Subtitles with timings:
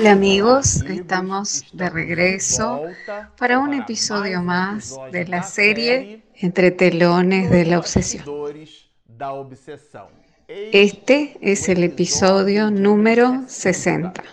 [0.00, 2.84] Hola amigos, estamos de regreso
[3.36, 8.24] para un episodio más de la serie Entre telones de la obsesión.
[10.48, 14.24] Este es el episodio número 60.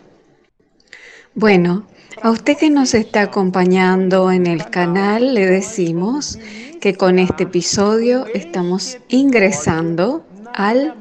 [1.36, 1.86] Bueno,
[2.22, 6.40] a usted que nos está acompañando en el canal le decimos
[6.80, 10.95] que con este episodio estamos ingresando al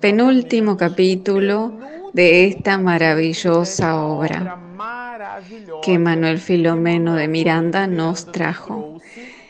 [0.00, 1.76] penúltimo capítulo
[2.12, 4.58] de esta maravillosa obra
[5.82, 9.00] que Manuel Filomeno de Miranda nos trajo.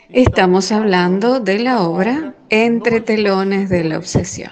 [0.09, 4.51] Estamos hablando de la obra Entre telones de la obsesión.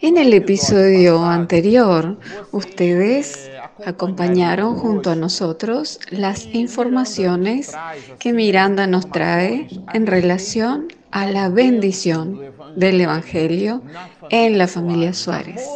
[0.00, 2.18] En el episodio anterior,
[2.50, 3.50] ustedes
[3.86, 7.72] acompañaron junto a nosotros las informaciones
[8.18, 12.40] que Miranda nos trae en relación a la bendición
[12.76, 13.82] del Evangelio
[14.30, 15.68] en la familia Suárez,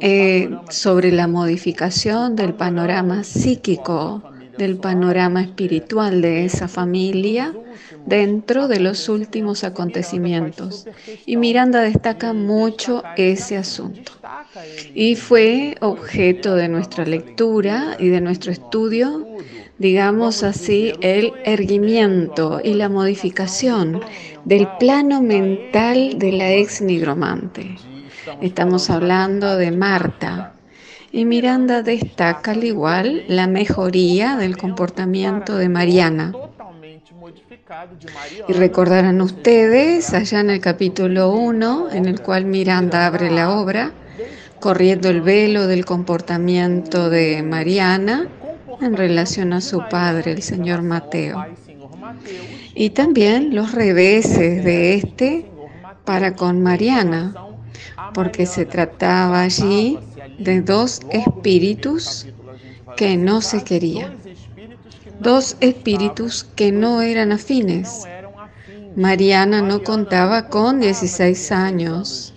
[0.00, 4.22] eh, sobre la modificación del panorama psíquico,
[4.58, 7.54] del panorama espiritual de esa familia
[8.06, 10.86] dentro de los últimos acontecimientos.
[11.26, 14.12] Y Miranda destaca mucho ese asunto.
[14.94, 19.26] Y fue objeto de nuestra lectura y de nuestro estudio
[19.78, 24.00] digamos así, el erguimiento y la modificación
[24.44, 27.76] del plano mental de la ex nigromante.
[28.40, 30.52] Estamos hablando de Marta.
[31.12, 36.32] Y Miranda destaca al igual la mejoría del comportamiento de Mariana.
[38.48, 43.92] Y recordarán ustedes allá en el capítulo 1, en el cual Miranda abre la obra,
[44.60, 48.28] corriendo el velo del comportamiento de Mariana,
[48.80, 51.44] en relación a su padre, el señor Mateo.
[52.74, 55.46] Y también los reveses de este
[56.04, 57.34] para con Mariana,
[58.14, 59.98] porque se trataba allí
[60.38, 62.26] de dos espíritus
[62.96, 64.14] que no se querían,
[65.20, 68.04] dos espíritus que no eran afines.
[68.94, 72.34] Mariana no contaba con 16 años,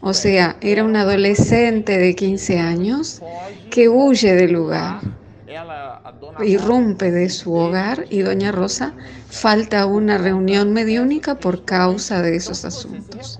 [0.00, 3.22] o sea, era un adolescente de 15 años
[3.70, 5.00] que huye del lugar
[6.44, 8.94] irrumpe de su hogar y doña Rosa
[9.28, 13.38] falta a una reunión mediúnica por causa de esos asuntos.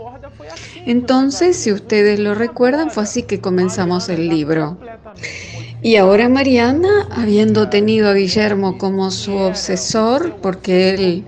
[0.86, 4.78] Entonces, si ustedes lo recuerdan, fue así que comenzamos el libro.
[5.82, 11.26] Y ahora Mariana, habiendo tenido a Guillermo como su obsesor, porque él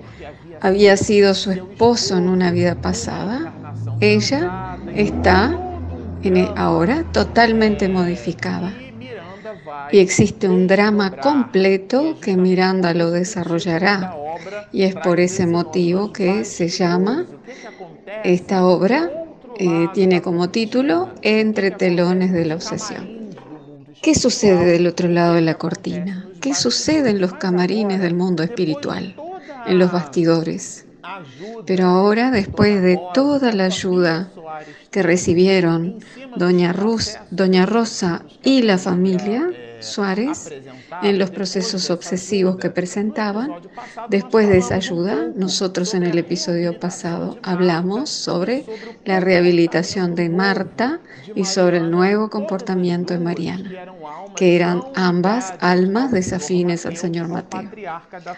[0.61, 3.53] había sido su esposo en una vida pasada,
[3.99, 5.57] ella está
[6.55, 8.73] ahora totalmente modificada.
[9.91, 14.15] Y existe un drama completo que Miranda lo desarrollará.
[14.71, 17.25] Y es por ese motivo que se llama,
[18.23, 19.09] esta obra
[19.57, 23.17] eh, tiene como título Entre telones de la obsesión.
[24.01, 26.29] ¿Qué sucede del otro lado de la cortina?
[26.39, 29.15] ¿Qué sucede en los camarines del mundo espiritual?
[29.65, 30.86] En los bastidores.
[31.65, 34.31] Pero ahora, después de toda la ayuda
[34.91, 35.99] que recibieron
[36.35, 40.53] Doña, Rus, Doña Rosa y la familia, Suárez
[41.03, 43.51] en los procesos obsesivos que presentaban.
[44.09, 48.65] Después de esa ayuda, nosotros en el episodio pasado hablamos sobre
[49.05, 50.99] la rehabilitación de Marta
[51.35, 53.71] y sobre el nuevo comportamiento de Mariana,
[54.35, 57.69] que eran ambas almas desafines al señor Mateo,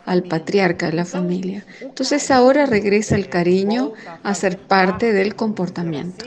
[0.06, 1.66] al patriarca de la familia.
[1.82, 6.26] Entonces ahora regresa el cariño a ser parte del comportamiento.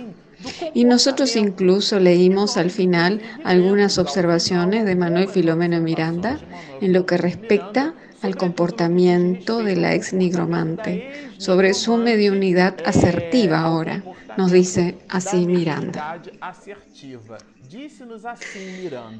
[0.75, 6.39] Y nosotros incluso leímos al final algunas observaciones de Manuel Filomeno Miranda
[6.81, 14.03] en lo que respecta al comportamiento de la ex nigromante, sobre su mediunidad asertiva ahora,
[14.37, 16.23] nos dice así Miranda.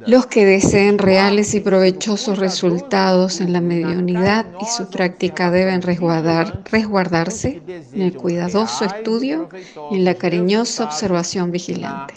[0.07, 7.63] Los que deseen reales y provechosos resultados en la mediunidad y su práctica deben resguardarse
[7.93, 9.49] en el cuidadoso estudio
[9.91, 12.15] y en la cariñosa observación vigilante.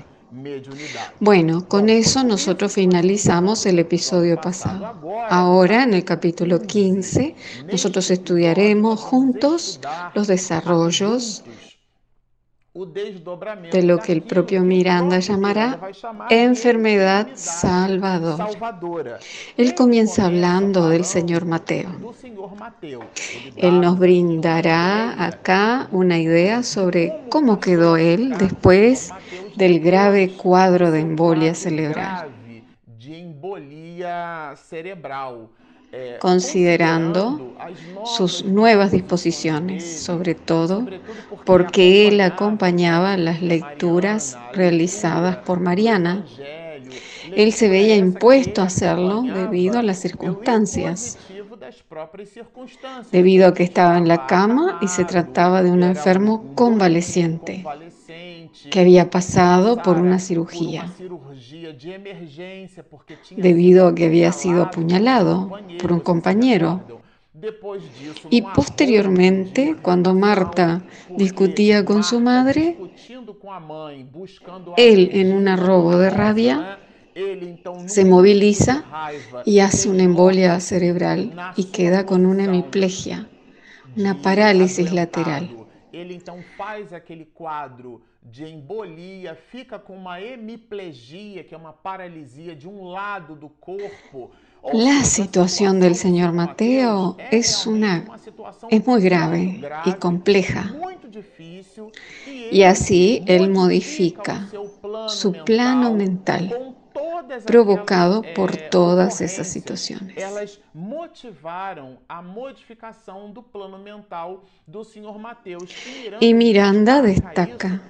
[1.19, 4.93] Bueno, con eso nosotros finalizamos el episodio pasado.
[5.29, 7.35] Ahora, en el capítulo 15,
[7.71, 9.79] nosotros estudiaremos juntos
[10.13, 11.43] los desarrollos
[12.75, 15.79] de lo que el propio Miranda llamará
[16.29, 18.49] enfermedad salvadora.
[19.55, 21.89] Él comienza hablando del Señor Mateo.
[23.55, 29.13] Él nos brindará acá una idea sobre cómo quedó él después
[29.55, 32.29] del grave cuadro de embolia cerebral
[36.19, 37.55] considerando
[38.05, 40.85] sus nuevas disposiciones, sobre todo
[41.45, 46.25] porque él acompañaba las lecturas realizadas por Mariana.
[47.35, 51.17] Él se veía impuesto a hacerlo debido a las circunstancias,
[53.11, 57.63] debido a que estaba en la cama y se trataba de un enfermo convaleciente
[58.71, 60.93] que había pasado por una cirugía,
[63.35, 66.83] debido a que había sido apuñalado por un compañero.
[68.29, 72.77] Y posteriormente, cuando Marta discutía con su madre,
[74.77, 76.79] él, en un arrobo de rabia,
[77.87, 78.85] se moviliza
[79.45, 83.29] y hace una embolia cerebral y queda con una hemiplegia,
[83.95, 85.64] una parálisis lateral.
[85.95, 92.53] Ele então faz aquele quadro de embolia, fica com uma hemiplegia, que é uma paralisia
[92.53, 94.31] de um lado do corpo.
[94.73, 98.03] La situación del señor Mateo es una
[98.69, 100.73] es muy grave y compleja.
[102.51, 104.49] Y así él modifica
[105.07, 106.75] su plano mental
[107.45, 110.17] provocado por todas esas situaciones.
[110.17, 115.17] Elas motivaram a modificação do plano mental do Sr.
[115.17, 115.69] Mateus.
[116.19, 117.81] Y Miranda destaca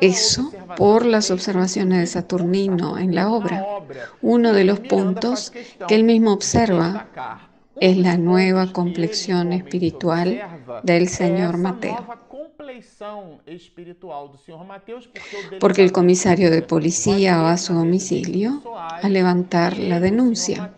[0.00, 3.66] eso por las observaciones de Saturnino en la obra.
[4.20, 5.52] Uno de los puntos
[5.88, 7.08] que él mismo observa
[7.80, 10.40] es la nueva complexión espiritual
[10.82, 11.98] del señor Mateo.
[15.60, 20.74] Porque el comisario de policía va a su domicilio a levantar la denuncia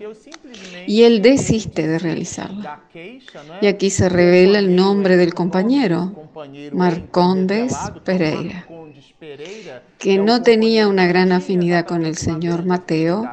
[0.86, 2.84] y él desiste de realizarla.
[3.60, 6.30] Y aquí se revela el nombre del compañero,
[6.72, 8.66] Marcondes Pereira,
[9.98, 13.24] que no tenía una gran afinidad con el señor Mateo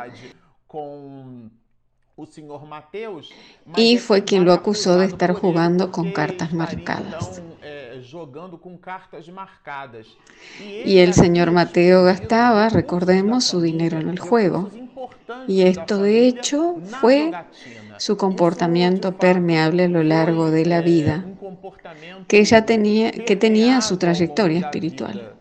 [3.76, 7.42] y fue quien lo acusó de estar jugando con cartas marcadas.
[10.86, 14.70] Y el señor Mateo gastaba, recordemos, su dinero en el juego.
[15.48, 17.32] Y esto de hecho fue
[17.98, 21.26] su comportamiento permeable a lo largo de la vida,
[22.28, 25.36] que ya tenía, que tenía su trayectoria espiritual.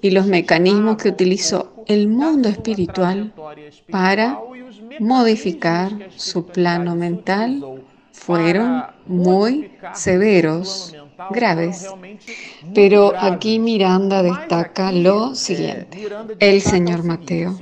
[0.00, 3.32] y los mecanismos que utilizó el mundo espiritual
[3.90, 4.38] para
[5.00, 7.82] modificar su plano mental
[8.12, 10.94] fueron muy severos
[11.30, 11.86] graves.
[12.74, 16.08] Pero aquí Miranda destaca lo siguiente.
[16.38, 17.56] El señor Mateo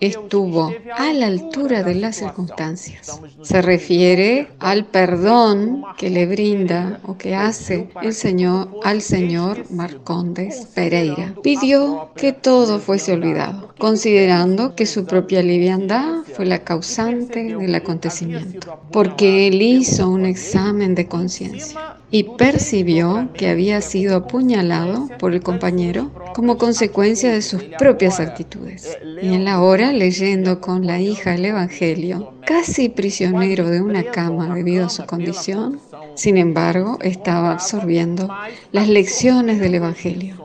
[0.00, 3.20] estuvo a la altura de las circunstancias.
[3.42, 10.66] Se refiere al perdón que le brinda o que hace el Señor al señor Marcondes
[10.74, 11.34] Pereira.
[11.42, 18.78] Pidió que todo fuese olvidado, considerando que su propia liviandad fue la causante del acontecimiento,
[18.90, 25.42] porque él hizo un examen de conciencia y percibió que había sido apuñalado por el
[25.42, 28.96] compañero como consecuencia de sus propias actitudes.
[29.20, 34.54] Y en la hora, leyendo con la hija el Evangelio, casi prisionero de una cama
[34.54, 35.80] debido a su condición,
[36.14, 38.28] sin embargo, estaba absorbiendo
[38.70, 40.36] las lecciones del Evangelio,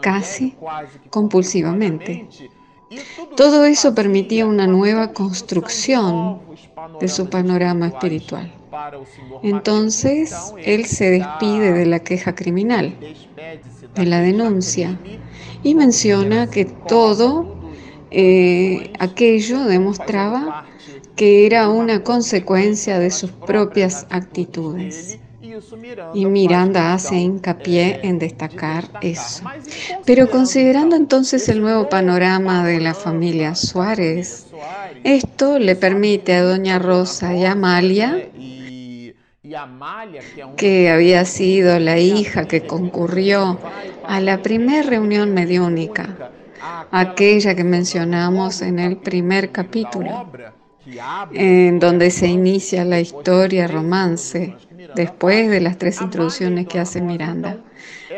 [0.00, 0.56] casi
[1.10, 2.28] compulsivamente.
[3.36, 6.40] Todo eso permitía una nueva construcción
[6.98, 8.59] de su panorama espiritual.
[9.42, 12.96] Entonces, él se despide de la queja criminal,
[13.94, 14.98] de la denuncia,
[15.62, 17.56] y menciona que todo
[18.10, 20.66] eh, aquello demostraba
[21.16, 25.18] que era una consecuencia de sus propias actitudes.
[26.14, 29.44] Y Miranda hace hincapié en destacar eso.
[30.06, 34.46] Pero considerando entonces el nuevo panorama de la familia Suárez,
[35.04, 38.28] esto le permite a Doña Rosa y Amalia
[40.56, 43.58] que había sido la hija que concurrió
[44.06, 46.30] a la primera reunión mediúnica,
[46.90, 50.30] aquella que mencionamos en el primer capítulo,
[51.32, 54.56] en donde se inicia la historia romance,
[54.94, 57.58] después de las tres introducciones que hace Miranda.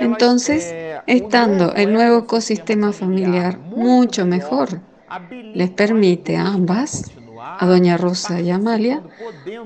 [0.00, 0.74] Entonces,
[1.06, 4.80] estando el nuevo ecosistema familiar mucho mejor,
[5.54, 7.12] les permite a ambas
[7.58, 9.02] a Doña Rosa y Amalia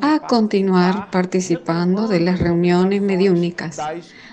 [0.00, 3.78] a continuar participando de las reuniones mediúnicas,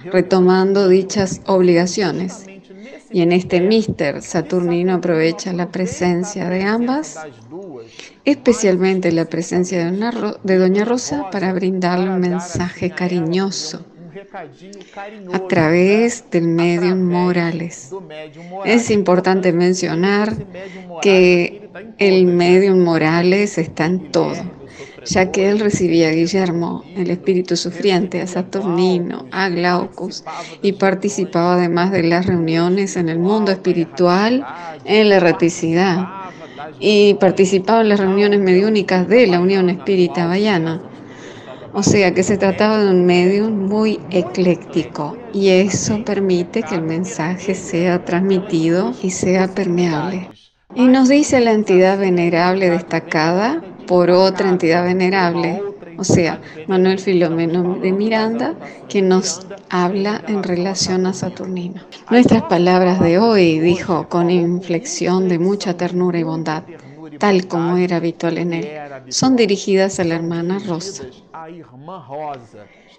[0.06, 2.46] retomando dichas obligaciones.
[3.12, 7.20] Y en este mister Saturnino aprovecha la presencia de ambas,
[8.26, 9.92] especialmente la presencia
[10.44, 13.86] de Doña Rosa, para brindarle un mensaje cariñoso
[15.34, 17.92] a través del medium Morales.
[18.66, 20.36] Es importante mencionar
[21.02, 24.36] que el medium Morales está en todo,
[25.06, 30.24] ya que él recibía a Guillermo, el espíritu sufriente, a Saturnino, a Glaucus,
[30.62, 34.46] y participaba además de las reuniones en el mundo espiritual
[34.86, 36.08] en la erraticidad
[36.80, 40.82] y participaba en las reuniones mediúnicas de la Unión Espírita Bayana.
[41.76, 46.84] O sea que se trataba de un medio muy ecléctico y eso permite que el
[46.84, 50.30] mensaje sea transmitido y sea permeable.
[50.76, 55.64] Y nos dice la entidad venerable destacada por otra entidad venerable,
[55.98, 58.56] o sea, Manuel Filomeno de Miranda,
[58.88, 61.82] que nos habla en relación a Saturnino.
[62.10, 66.64] Nuestras palabras de hoy, dijo con inflexión de mucha ternura y bondad,
[67.20, 68.68] tal como era habitual en él,
[69.10, 71.04] son dirigidas a la hermana Rosa.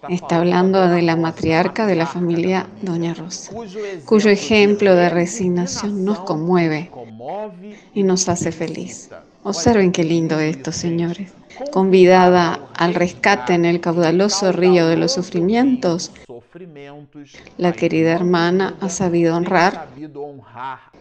[0.09, 3.53] Está hablando de la matriarca de la familia Doña Rosa,
[4.05, 6.91] cuyo ejemplo de resignación nos conmueve
[7.95, 9.11] y nos hace feliz.
[9.43, 11.33] Observen qué lindo esto, señores.
[11.71, 16.11] Convidada al rescate en el caudaloso río de los sufrimientos,
[17.57, 19.89] la querida hermana ha sabido honrar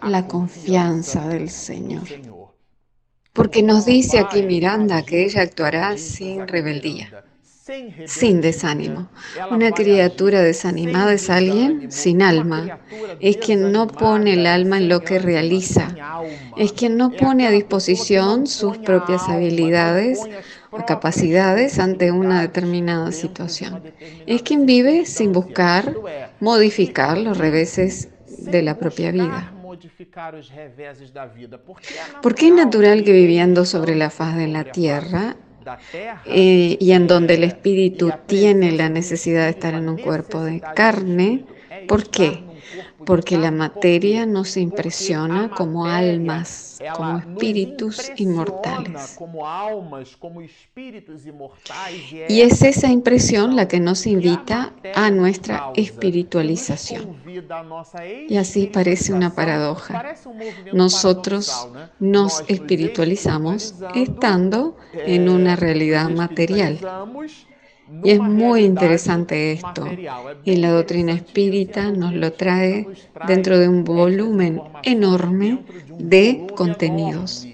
[0.01, 2.03] la confianza del Señor.
[3.33, 7.23] Porque nos dice aquí Miranda que ella actuará sin rebeldía
[8.07, 9.07] sin desánimo.
[9.49, 12.79] Una criatura desanimada es alguien sin alma.
[13.21, 15.95] Es quien no pone el alma en lo que realiza.
[16.57, 20.19] Es quien no pone a disposición sus propias habilidades
[20.71, 23.81] o capacidades ante una determinada situación.
[24.27, 25.95] Es quien vive sin buscar
[26.41, 29.53] modificar los reveses de la propia vida.
[32.21, 35.35] Porque es natural que viviendo sobre la faz de la tierra
[36.25, 40.61] eh, y en donde el espíritu tiene la necesidad de estar en un cuerpo de
[40.75, 41.45] carne.
[41.87, 42.43] ¿Por qué?
[43.05, 49.17] porque la materia nos impresiona como almas, como espíritus inmortales.
[52.29, 57.17] Y es esa impresión la que nos invita a nuestra espiritualización.
[58.27, 60.15] Y así parece una paradoja.
[60.71, 61.67] Nosotros
[61.99, 66.79] nos espiritualizamos estando en una realidad material.
[68.03, 69.87] Y es muy interesante esto.
[70.43, 72.87] Y la doctrina espírita nos lo trae
[73.27, 75.63] dentro de un volumen enorme
[75.99, 77.47] de contenidos.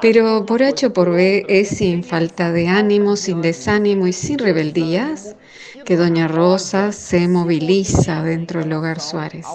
[0.00, 4.38] Pero por H o por B es sin falta de ánimo, sin desánimo y sin
[4.38, 5.36] rebeldías
[5.84, 9.46] que Doña Rosa se moviliza dentro del hogar Suárez,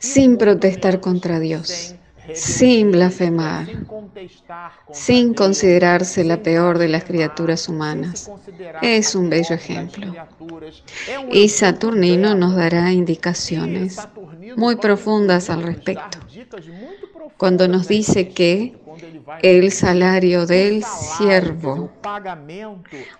[0.00, 1.94] sin protestar contra Dios
[2.34, 3.66] sin blasfemar,
[4.92, 8.30] sin considerarse la peor de las criaturas humanas.
[8.82, 10.14] Es un bello ejemplo.
[11.30, 13.98] Y Saturnino nos dará indicaciones
[14.56, 16.18] muy profundas al respecto.
[17.36, 18.74] Cuando nos dice que
[19.42, 21.90] el salario del siervo,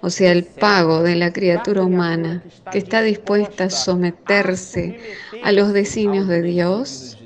[0.01, 4.99] o sea, el pago de la criatura humana que está dispuesta a someterse
[5.45, 7.18] a los designios de Dios,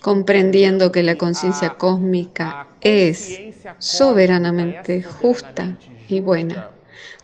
[0.00, 3.44] comprendiendo que la conciencia cósmica es
[3.78, 6.70] soberanamente justa y buena.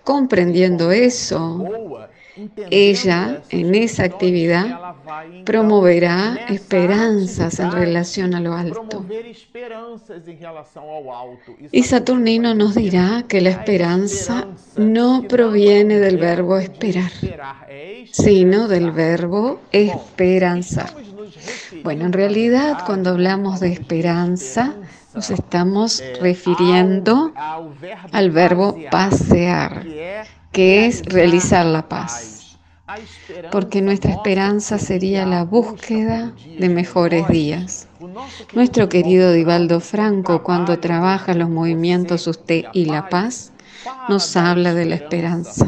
[0.04, 1.74] Comprendiendo eso,
[2.70, 4.94] ella en esa actividad
[5.44, 9.04] promoverá esperanzas en relación a lo alto.
[11.72, 17.10] Y Saturnino nos dirá que la esperanza no proviene del verbo esperar,
[18.10, 20.92] sino del verbo esperanzar.
[21.82, 24.74] Bueno, en realidad cuando hablamos de esperanza
[25.14, 27.32] nos estamos refiriendo
[28.12, 29.84] al verbo pasear,
[30.52, 32.58] que es realizar la paz.
[33.52, 37.86] Porque nuestra esperanza sería la búsqueda de mejores días.
[38.54, 43.52] Nuestro querido Divaldo Franco, cuando trabaja los movimientos Usted y la Paz,
[44.08, 45.66] nos habla de la esperanza,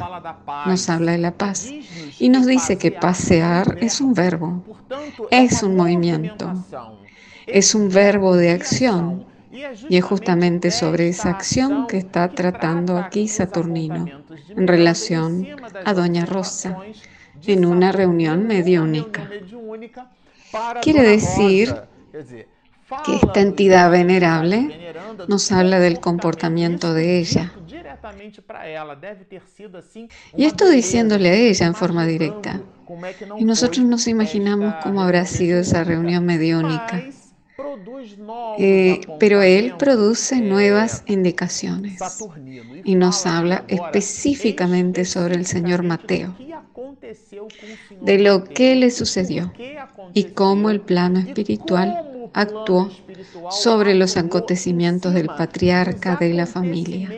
[0.67, 1.71] nos habla de la paz
[2.19, 4.65] y nos dice que pasear es un verbo,
[5.31, 6.53] es un movimiento,
[7.47, 9.27] es un verbo de acción.
[9.53, 14.07] Y es justamente sobre esa acción que está tratando aquí Saturnino
[14.49, 15.47] en relación
[15.85, 16.79] a Doña Rosa
[17.47, 19.29] en una reunión mediúnica.
[20.83, 21.75] Quiere decir
[23.05, 24.95] que esta entidad venerable
[25.29, 27.53] nos habla del comportamiento de ella,
[30.37, 32.61] y esto diciéndole a ella en forma directa.
[33.39, 37.05] Y nosotros nos imaginamos cómo habrá sido esa reunión mediúnica.
[38.59, 42.01] Eh, pero él produce nuevas indicaciones
[42.85, 46.37] y nos habla específicamente sobre el señor Mateo,
[48.01, 49.53] de lo que le sucedió
[50.15, 52.91] y cómo el plano espiritual actuó
[53.51, 57.09] sobre los acontecimientos del patriarca de la familia,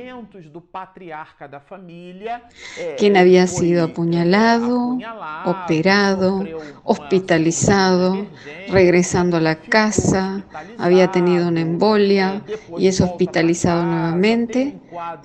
[2.98, 4.98] quien había sido apuñalado,
[5.44, 6.44] operado,
[6.84, 8.26] hospitalizado,
[8.68, 10.44] regresando a la casa,
[10.78, 12.42] había tenido una embolia
[12.78, 14.78] y es hospitalizado nuevamente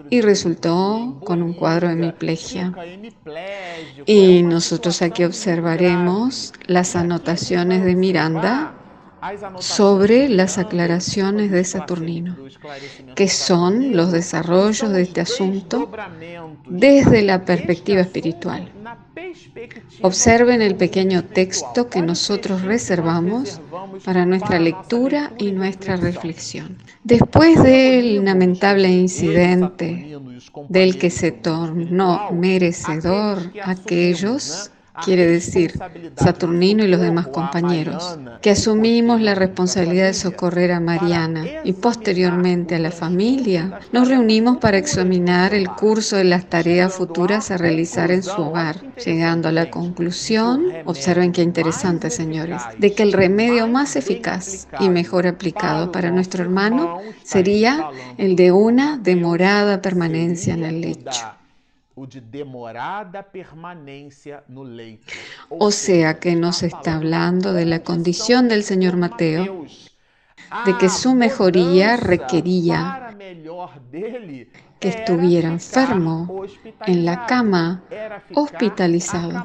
[0.09, 2.73] y resultó con un cuadro de hemiplegia.
[4.05, 8.76] Y nosotros aquí observaremos las anotaciones de Miranda
[9.59, 12.35] sobre las aclaraciones de Saturnino,
[13.15, 15.91] que son los desarrollos de este asunto
[16.67, 18.71] desde la perspectiva espiritual.
[20.01, 23.59] Observen el pequeño texto que nosotros reservamos
[24.05, 26.77] para nuestra lectura y nuestra reflexión.
[27.03, 30.17] Después del lamentable incidente
[30.69, 34.71] del que se tornó merecedor aquellos
[35.03, 35.79] quiere decir
[36.15, 42.75] Saturnino y los demás compañeros, que asumimos la responsabilidad de socorrer a Mariana y posteriormente
[42.75, 48.11] a la familia, nos reunimos para examinar el curso de las tareas futuras a realizar
[48.11, 53.67] en su hogar, llegando a la conclusión, observen qué interesante señores, de que el remedio
[53.67, 60.63] más eficaz y mejor aplicado para nuestro hermano sería el de una demorada permanencia en
[60.63, 61.36] el lecho
[61.97, 65.11] o de demorada permanencia no leito.
[65.49, 69.65] O sea que nos está hablando de la condición del Señor Mateo,
[70.65, 73.15] de que su mejoría requería
[74.79, 76.45] que estuviera enfermo,
[76.85, 77.83] en la cama,
[78.35, 79.43] hospitalizado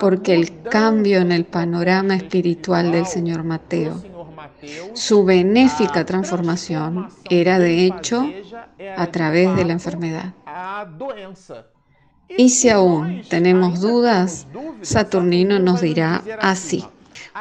[0.00, 4.02] porque el cambio en el panorama espiritual del Señor Mateo,
[4.94, 8.26] su benéfica transformación era de hecho
[8.96, 10.34] a través de la enfermedad.
[12.28, 14.46] Y si aún tenemos dudas,
[14.82, 16.84] Saturnino nos dirá así.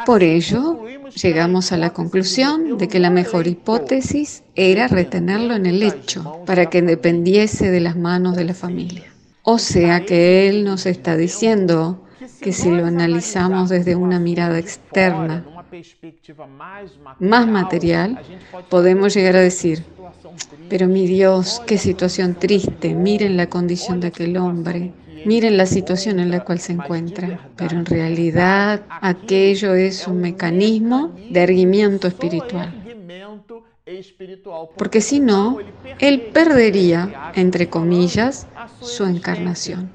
[0.06, 0.84] Por ello,
[1.22, 6.70] llegamos a la conclusión de que la mejor hipótesis era retenerlo en el lecho para
[6.70, 9.15] que dependiese de las manos de la familia.
[9.48, 12.02] O sea que Él nos está diciendo
[12.42, 15.46] que si lo analizamos desde una mirada externa,
[17.20, 18.20] más material,
[18.70, 19.84] podemos llegar a decir,
[20.68, 24.94] pero mi Dios, qué situación triste, miren la condición de aquel hombre,
[25.26, 31.14] miren la situación en la cual se encuentra, pero en realidad aquello es un mecanismo
[31.30, 32.85] de erguimiento espiritual.
[34.78, 35.60] Porque si no,
[36.00, 38.48] él perdería, entre comillas,
[38.82, 39.92] su encarnación,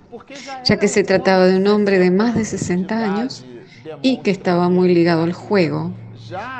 [0.64, 3.44] ya que se trataba de un hombre de más de 60 años
[4.00, 5.92] y que estaba muy ligado al juego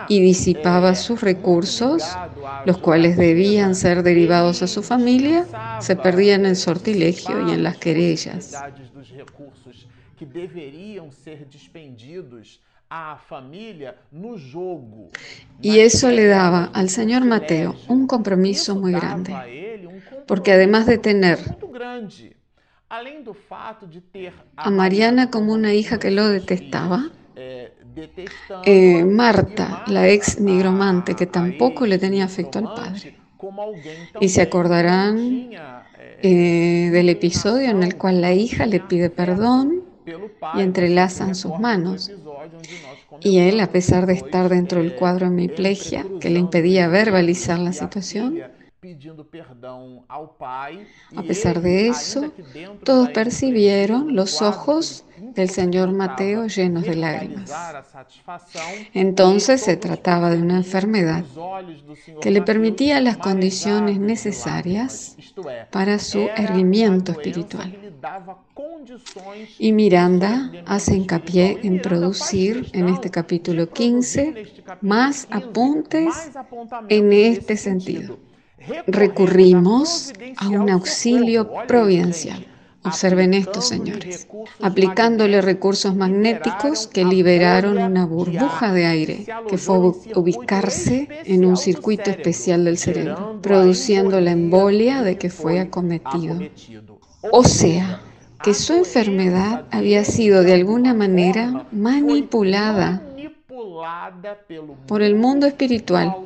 [0.09, 2.03] y disipaba sus recursos,
[2.65, 5.47] los cuales debían ser derivados a su familia,
[5.81, 8.57] se perdían en sortilegio y en las querellas.
[15.63, 19.33] Y eso le daba al señor Mateo un compromiso muy grande,
[20.27, 21.39] porque además de tener
[24.57, 27.11] a Mariana como una hija que lo detestaba,
[28.65, 33.17] eh, Marta, la ex nigromante, que tampoco le tenía afecto al padre.
[34.21, 35.51] Y se acordarán
[36.23, 39.85] eh, del episodio en el cual la hija le pide perdón
[40.55, 42.11] y entrelazan sus manos.
[43.21, 47.59] Y él, a pesar de estar dentro del cuadro de hemiplegia que le impedía verbalizar
[47.59, 48.43] la situación,
[51.17, 52.33] a pesar de eso,
[52.83, 57.53] todos percibieron los ojos del señor Mateo llenos de lágrimas.
[58.95, 61.25] Entonces se trataba de una enfermedad
[62.23, 65.17] que le permitía las condiciones necesarias
[65.71, 67.90] para su erguimiento espiritual.
[69.59, 74.47] Y Miranda hace hincapié en producir en este capítulo 15
[74.81, 76.31] más apuntes
[76.89, 78.19] en este sentido.
[78.87, 82.47] Recurrimos a un auxilio providencial.
[82.83, 84.27] Observen esto, señores,
[84.63, 89.79] aplicándole recursos magnéticos que liberaron una burbuja de aire que fue
[90.15, 96.39] ubicarse en un circuito especial del cerebro, produciendo la embolia de que fue acometido.
[97.23, 98.01] O sea,
[98.43, 103.03] que su enfermedad había sido de alguna manera manipulada
[104.87, 106.17] por el mundo espiritual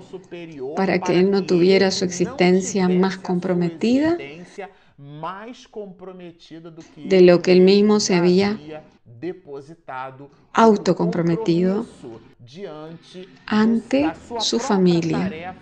[0.77, 4.17] para que él no tuviera su existencia más comprometida
[6.97, 8.59] de lo que él mismo se había
[10.53, 11.87] autocomprometido
[13.47, 15.57] ante su familia.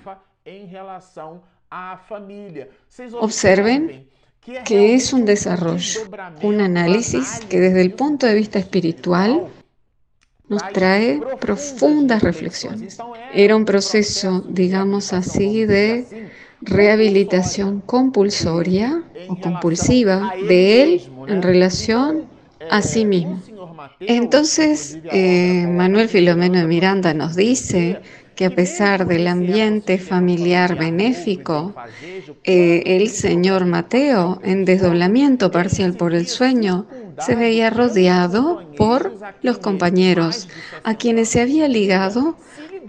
[3.20, 4.08] Observen
[4.64, 6.00] que es un desarrollo,
[6.42, 9.46] un análisis que desde el punto de vista espiritual
[10.48, 12.98] nos trae profundas reflexiones.
[13.32, 22.24] Era un proceso, digamos así, de rehabilitación compulsoria o compulsiva de él en relación
[22.70, 23.40] a sí mismo.
[24.00, 28.00] Entonces, eh, Manuel Filomeno de Miranda nos dice
[28.42, 31.76] que a pesar del ambiente familiar benéfico,
[32.42, 36.86] eh, el señor Mateo, en desdoblamiento parcial por el sueño,
[37.24, 40.48] se veía rodeado por los compañeros
[40.82, 42.36] a quienes se había ligado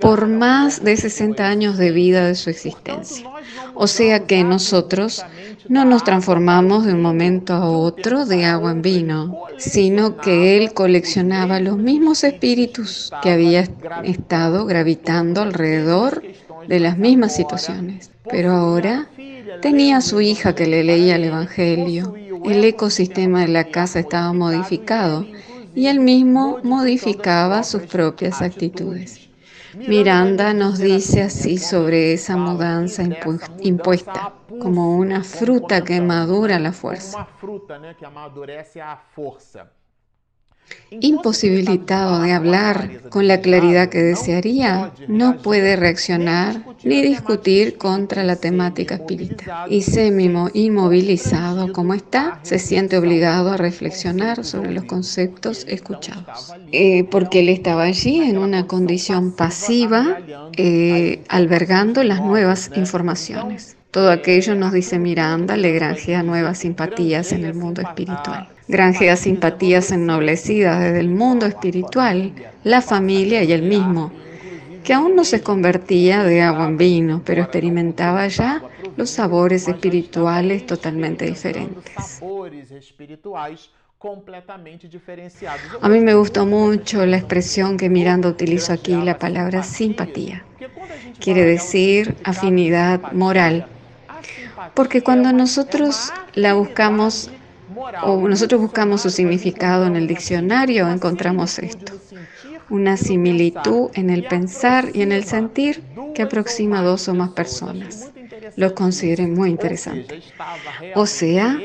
[0.04, 3.26] por más de 60 años de vida de su existencia.
[3.74, 5.24] O sea que nosotros
[5.70, 10.74] no nos transformamos de un momento a otro de agua en vino, sino que él
[10.74, 13.66] coleccionaba los mismos espíritus que había
[14.04, 16.22] estado gravitando alrededor
[16.68, 18.12] de las mismas situaciones.
[18.30, 19.08] Pero ahora
[19.62, 22.14] tenía a su hija que le leía el Evangelio.
[22.44, 25.26] El ecosistema de la casa estaba modificado
[25.74, 29.23] y él mismo modificaba sus propias actitudes.
[29.76, 33.04] Miranda nos dice así sobre esa mudanza
[33.62, 37.28] impuesta, como una fruta que madura la fuerza.
[41.02, 48.36] Imposibilitado de hablar con la claridad que desearía, no puede reaccionar ni discutir contra la
[48.36, 49.72] temática espiritual.
[49.72, 56.54] Y Sémimo, inmovilizado como está, se siente obligado a reflexionar sobre los conceptos escuchados.
[56.72, 60.20] Eh, porque él estaba allí en una condición pasiva,
[60.58, 63.78] eh, albergando las nuevas informaciones.
[63.94, 68.50] Todo aquello, nos dice Miranda, le granjea nuevas simpatías en el mundo espiritual.
[68.68, 74.12] Granjea simpatías ennoblecidas desde el mundo espiritual, la familia y el mismo,
[74.84, 78.64] que aún no se convertía de agua en vino, pero experimentaba ya
[78.98, 82.20] los sabores espirituales totalmente diferentes.
[85.82, 90.44] A mí me gustó mucho la expresión que Miranda utilizó aquí, la palabra simpatía.
[91.20, 93.68] Quiere decir afinidad moral
[94.74, 97.30] porque cuando nosotros la buscamos
[98.04, 101.94] o nosotros buscamos su significado en el diccionario, encontramos esto.
[102.70, 105.84] Una similitud en el pensar y en el sentir
[106.16, 108.12] que aproxima a dos o más personas.
[108.56, 110.22] Lo consideré muy interesante.
[110.96, 111.60] O sea,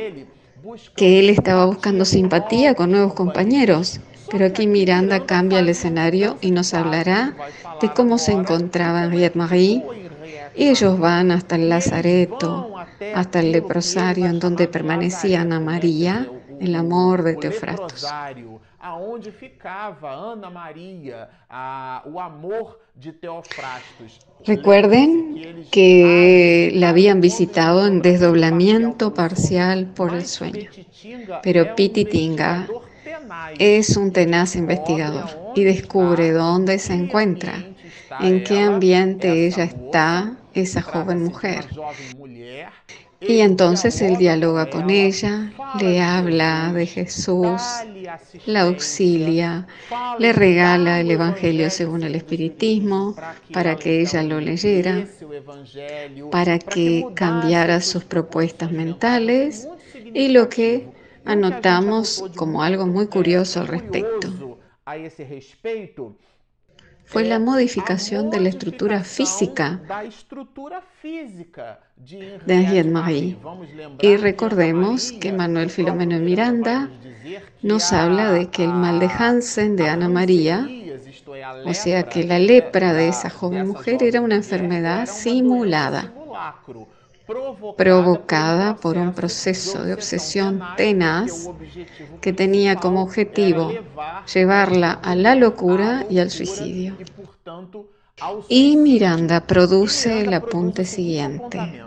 [0.97, 4.01] que él estaba buscando simpatía con nuevos compañeros.
[4.31, 7.35] Pero aquí Miranda cambia el escenario y nos hablará
[7.81, 9.83] de cómo se encontraba Henriette Marie.
[10.59, 12.75] Ellos van hasta el Lazareto,
[13.14, 16.29] hasta el leprosario en donde permanecía Ana María,
[16.61, 18.07] el amor de Teofrastos.
[24.44, 30.71] Recuerden que la habían visitado en desdoblamiento parcial por el sueño,
[31.42, 32.66] pero Pititinga
[33.59, 37.64] es un tenaz investigador y descubre dónde se encuentra,
[38.21, 41.66] en qué ambiente ella está, esa joven mujer.
[43.21, 47.61] Y entonces él dialoga con ella, le habla de Jesús,
[48.47, 49.66] la auxilia,
[50.21, 53.16] le regala el Evangelio según el Espiritismo
[53.53, 55.05] para que ella lo leyera,
[56.31, 59.68] para que cambiara sus propuestas mentales
[60.14, 60.87] y lo que
[61.25, 64.59] anotamos como algo muy curioso al respecto
[67.09, 69.81] fue la modificación de la estructura física
[71.97, 73.38] de Henriette Marie.
[74.03, 76.90] Y recordemos que Manuel Filomeno Miranda
[77.62, 80.68] nos habla de que el mal de Hansen de Ana María,
[81.64, 86.12] o sea que la lepra de esa joven mujer era una enfermedad simulada
[87.77, 91.51] provocada por un proceso de obsesión tenaz
[92.23, 93.73] que tenía como objetivo
[94.33, 96.97] llevarla a la locura y al suicidio.
[98.49, 101.85] Y Miranda produce el apunte siguiente.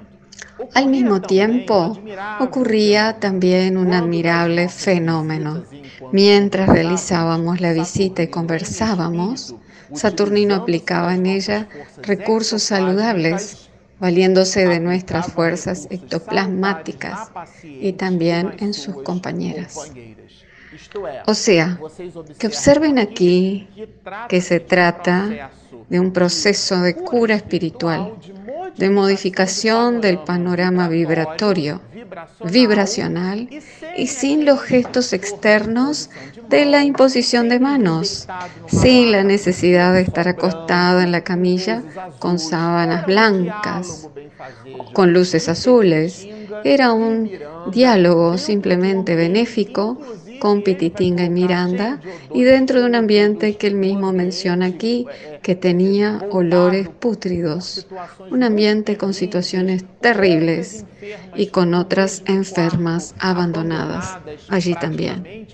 [0.75, 1.97] Al mismo tiempo,
[2.39, 5.63] ocurría también un admirable fenómeno.
[6.11, 9.55] Mientras realizábamos la visita y conversábamos,
[9.93, 11.67] Saturnino aplicaba en ella
[12.03, 13.70] recursos saludables
[14.01, 17.31] valiéndose de nuestras fuerzas ectoplasmáticas
[17.63, 19.93] y también en sus compañeras.
[21.27, 21.79] O sea,
[22.39, 23.69] que observen aquí
[24.27, 25.51] que se trata
[25.91, 28.13] de un proceso de cura espiritual,
[28.77, 31.81] de modificación del panorama vibratorio,
[32.49, 33.49] vibracional
[33.97, 36.09] y sin los gestos externos
[36.47, 38.25] de la imposición de manos,
[38.67, 41.83] sin la necesidad de estar acostado en la camilla
[42.19, 44.07] con sábanas blancas,
[44.93, 46.25] con luces azules.
[46.63, 47.29] Era un
[47.73, 49.99] diálogo simplemente benéfico
[50.41, 51.99] con Pititinga y Miranda
[52.33, 55.05] y dentro de un ambiente que él mismo menciona aquí,
[55.43, 57.85] que tenía olores pútridos,
[58.31, 60.83] un ambiente con situaciones terribles
[61.35, 64.17] y con otras enfermas abandonadas
[64.49, 65.47] allí también,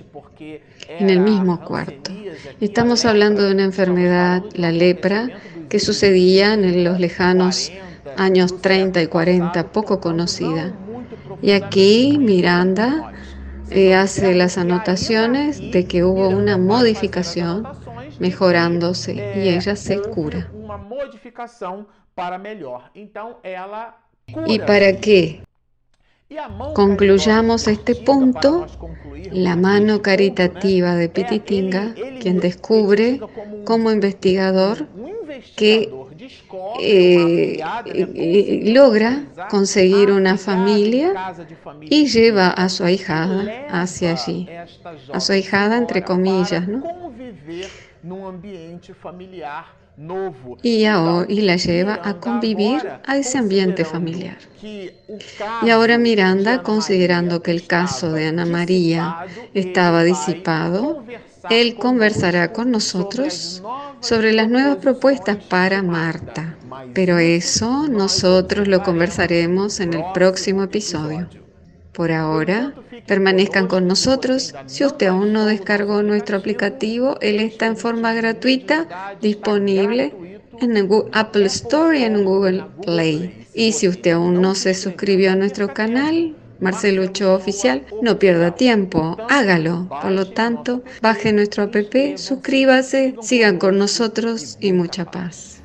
[0.87, 2.13] en el mismo cuarto.
[2.61, 5.27] Estamos hablando de una enfermedad, la lepra,
[5.67, 7.73] que sucedía en los lejanos
[8.15, 10.71] años 30 y 40, poco conocida.
[11.41, 13.11] Y aquí Miranda
[13.69, 17.67] eh, hace las anotaciones de que hubo una modificación
[18.19, 20.51] mejorándose y ella se cura.
[24.45, 25.43] ¿Y para qué?
[26.73, 28.67] Concluyamos este punto,
[29.31, 33.21] la mano caritativa de Pititinga, quien descubre
[33.63, 34.89] como investigador
[35.55, 35.89] que
[36.81, 41.33] eh, eh, logra conseguir una familia
[41.81, 44.49] y lleva a su ahijada hacia allí,
[45.13, 46.83] a su ahijada entre comillas, ¿no?
[50.61, 54.37] Y, y la lleva a convivir a ese ambiente familiar.
[54.61, 61.03] Y ahora Miranda, considerando que el caso de Ana María estaba disipado,
[61.49, 63.63] él conversará con nosotros
[63.99, 66.57] sobre las nuevas propuestas para Marta.
[66.93, 71.27] Pero eso nosotros lo conversaremos en el próximo episodio.
[71.97, 72.75] Por ahora,
[73.07, 74.53] permanezcan con nosotros.
[74.67, 80.13] Si usted aún no descargó nuestro aplicativo, él está en forma gratuita, disponible
[80.61, 83.47] en el Apple Store y en Google Play.
[83.55, 88.53] Y si usted aún no se suscribió a nuestro canal, Marcelo Ochoa Oficial, no pierda
[88.53, 89.89] tiempo, hágalo.
[89.89, 91.75] Por lo tanto, baje nuestro app,
[92.15, 95.63] suscríbase, sigan con nosotros y mucha paz.